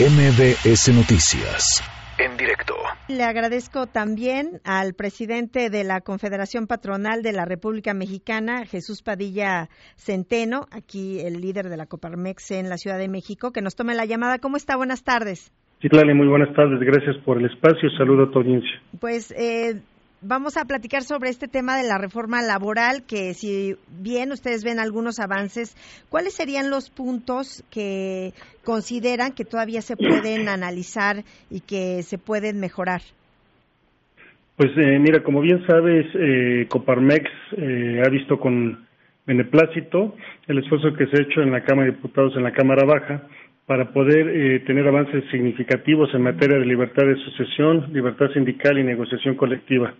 [0.00, 1.84] MBS Noticias.
[2.16, 2.74] En directo.
[3.08, 9.68] Le agradezco también al presidente de la Confederación Patronal de la República Mexicana, Jesús Padilla
[9.96, 13.94] Centeno, aquí el líder de la Coparmex en la Ciudad de México, que nos tome
[13.94, 14.38] la llamada.
[14.38, 14.74] ¿Cómo está?
[14.74, 15.52] Buenas tardes.
[15.82, 16.80] Sí, Claudia, muy buenas tardes.
[16.80, 17.90] Gracias por el espacio.
[17.98, 18.80] Saludo a tu audiencia.
[19.00, 19.82] Pues eh,
[20.22, 24.78] vamos a platicar sobre este tema de la reforma laboral, que si bien ustedes ven
[24.78, 25.76] algunos avances,
[26.08, 28.32] ¿cuáles serían los puntos que
[28.64, 33.00] consideran que todavía se pueden analizar y que se pueden mejorar?
[34.56, 38.86] Pues eh, mira, como bien sabes, eh, Coparmex eh, ha visto con
[39.26, 40.14] beneplácito
[40.48, 43.22] el esfuerzo que se ha hecho en la Cámara de Diputados, en la Cámara Baja,
[43.70, 48.82] para poder eh, tener avances significativos en materia de libertad de asociación, libertad sindical y
[48.82, 49.94] negociación colectiva.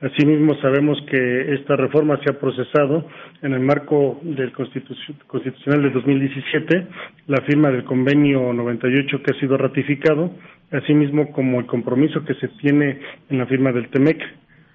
[0.00, 3.06] Asimismo, sabemos que esta reforma se ha procesado
[3.42, 6.86] en el marco del Constitucional de 2017,
[7.28, 10.32] la firma del convenio 98 que ha sido ratificado,
[10.72, 12.98] asimismo como el compromiso que se tiene
[13.30, 14.20] en la firma del TEMEC.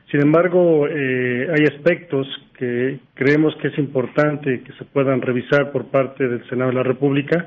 [0.10, 2.26] Sin embargo, eh, hay aspectos
[2.58, 6.84] que creemos que es importante que se puedan revisar por parte del Senado de la
[6.84, 7.46] República,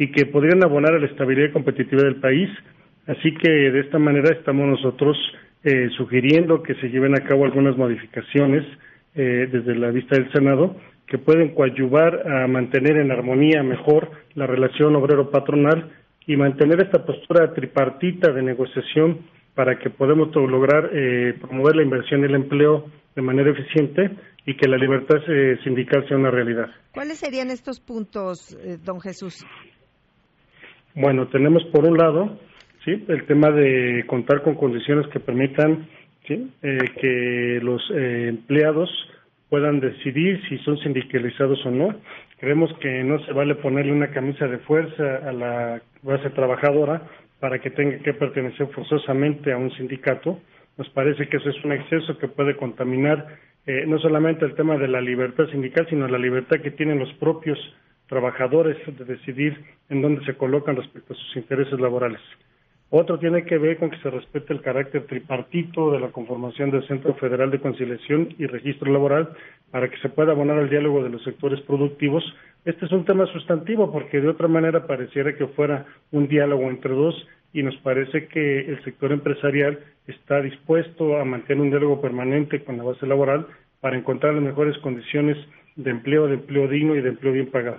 [0.00, 2.48] y que podrían abonar a la estabilidad y competitividad del país.
[3.06, 5.14] Así que de esta manera estamos nosotros
[5.62, 8.64] eh, sugiriendo que se lleven a cabo algunas modificaciones
[9.14, 10.74] eh, desde la vista del Senado
[11.06, 15.90] que pueden coadyuvar a mantener en armonía mejor la relación obrero-patronal
[16.26, 19.18] y mantener esta postura tripartita de negociación
[19.54, 24.12] para que podamos lograr eh, promover la inversión y el empleo de manera eficiente
[24.46, 25.18] y que la libertad
[25.62, 26.70] sindical sea una realidad.
[26.92, 29.44] ¿Cuáles serían estos puntos, don Jesús?
[30.94, 32.38] Bueno, tenemos por un lado,
[32.84, 35.86] sí, el tema de contar con condiciones que permitan,
[36.26, 38.90] sí, eh, que los eh, empleados
[39.48, 41.94] puedan decidir si son sindicalizados o no.
[42.38, 47.02] Creemos que no se vale ponerle una camisa de fuerza a la base trabajadora
[47.38, 50.40] para que tenga que pertenecer forzosamente a un sindicato.
[50.76, 53.26] Nos parece que eso es un exceso que puede contaminar
[53.66, 57.12] eh, no solamente el tema de la libertad sindical, sino la libertad que tienen los
[57.14, 57.58] propios
[58.10, 62.20] trabajadores de decidir en dónde se colocan respecto a sus intereses laborales.
[62.92, 66.84] Otro tiene que ver con que se respete el carácter tripartito de la conformación del
[66.88, 69.30] Centro Federal de Conciliación y Registro Laboral
[69.70, 72.24] para que se pueda abonar al diálogo de los sectores productivos.
[72.64, 76.92] Este es un tema sustantivo porque de otra manera pareciera que fuera un diálogo entre
[76.92, 77.14] dos
[77.52, 79.78] y nos parece que el sector empresarial
[80.08, 83.46] está dispuesto a mantener un diálogo permanente con la base laboral
[83.80, 85.36] para encontrar las mejores condiciones
[85.76, 87.78] de empleo, de empleo digno y de empleo bien pagado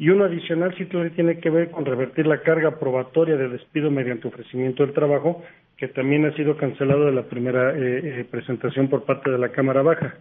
[0.00, 4.28] y uno adicional sí tiene que ver con revertir la carga probatoria de despido mediante
[4.28, 5.42] ofrecimiento del trabajo,
[5.76, 9.50] que también ha sido cancelado de la primera eh, eh, presentación por parte de la
[9.50, 10.14] Cámara Baja.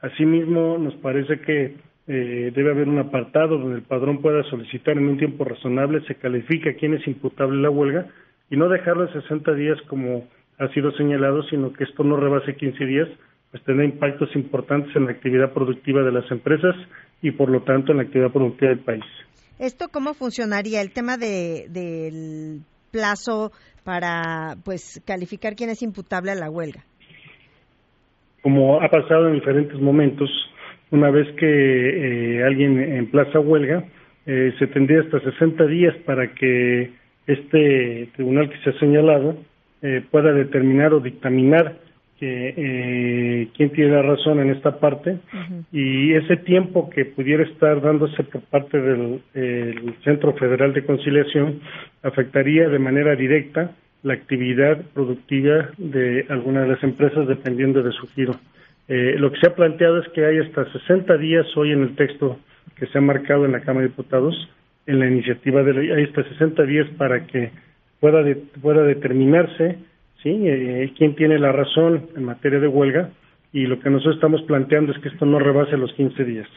[0.00, 1.76] Asimismo, nos parece que
[2.08, 6.16] eh, debe haber un apartado donde el padrón pueda solicitar en un tiempo razonable, se
[6.16, 8.06] califica quién es imputable la huelga
[8.50, 10.26] y no dejarlo en 60 días como
[10.58, 13.08] ha sido señalado, sino que esto no rebase 15 días,
[13.52, 16.74] pues tener impactos importantes en la actividad productiva de las empresas
[17.20, 19.04] y por lo tanto en la actividad productiva del país.
[19.58, 20.80] ¿Esto cómo funcionaría?
[20.80, 23.52] El tema de, del plazo
[23.84, 26.82] para pues calificar quién es imputable a la huelga.
[28.42, 30.30] Como ha pasado en diferentes momentos,
[30.90, 31.46] una vez que
[32.38, 33.84] eh, alguien en plaza huelga,
[34.26, 36.92] eh, se tendría hasta 60 días para que
[37.26, 39.36] este tribunal que se ha señalado
[39.82, 41.78] eh, pueda determinar o dictaminar
[42.24, 45.18] eh, quién tiene la razón en esta parte.
[45.72, 49.20] Y ese tiempo que pudiera estar dándose por parte del
[50.04, 51.60] Centro Federal de Conciliación
[52.02, 53.72] afectaría de manera directa
[54.02, 58.34] la actividad productiva de algunas de las empresas dependiendo de su giro.
[58.88, 61.94] Eh, lo que se ha planteado es que hay hasta 60 días hoy en el
[61.94, 62.38] texto
[62.76, 64.34] que se ha marcado en la Cámara de Diputados,
[64.86, 67.52] en la iniciativa de ley, hay hasta 60 días para que
[68.00, 68.24] pueda,
[68.60, 69.78] pueda determinarse
[70.22, 70.30] ¿sí?
[70.30, 73.10] Eh, quién tiene la razón en materia de huelga
[73.52, 76.48] y lo que nosotros estamos planteando es que esto no rebase los 15 días.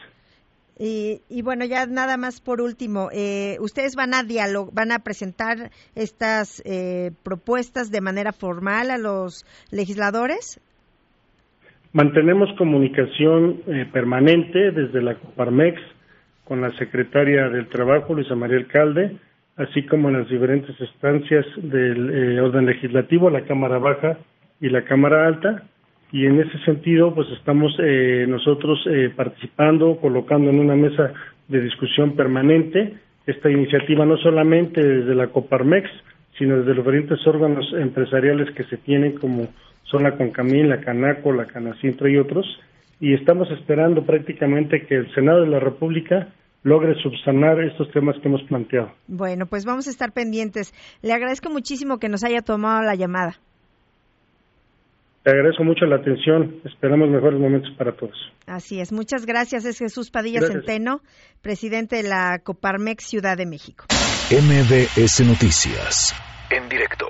[0.78, 4.98] Y, y bueno, ya nada más por último, eh, ¿ustedes van a dialog van a
[4.98, 10.60] presentar estas eh, propuestas de manera formal a los legisladores?
[11.92, 15.80] Mantenemos comunicación eh, permanente desde la Coparmex
[16.44, 19.16] con la secretaria del Trabajo, Luisa María Alcalde,
[19.56, 24.18] así como en las diferentes estancias del eh, orden legislativo, la Cámara Baja
[24.60, 25.64] y la Cámara Alta,
[26.12, 31.12] y en ese sentido, pues estamos eh, nosotros eh, participando, colocando en una mesa
[31.48, 32.94] de discusión permanente
[33.26, 35.90] esta iniciativa, no solamente desde la Coparmex,
[36.38, 39.48] sino desde los diferentes órganos empresariales que se tienen, como
[39.84, 42.46] son la Concamín, la Canaco, la Canacintra y otros,
[43.00, 46.28] y estamos esperando prácticamente que el Senado de la República
[46.66, 48.92] logre subsanar estos temas que hemos planteado.
[49.06, 50.74] Bueno, pues vamos a estar pendientes.
[51.00, 53.36] Le agradezco muchísimo que nos haya tomado la llamada.
[55.22, 56.56] Te agradezco mucho la atención.
[56.64, 58.16] Esperamos mejores momentos para todos.
[58.46, 58.92] Así es.
[58.92, 59.64] Muchas gracias.
[59.64, 61.02] Es Jesús Padilla Centeno,
[61.40, 63.84] presidente de la Coparmex Ciudad de México.
[64.30, 66.14] MBS Noticias.
[66.50, 67.06] En directo.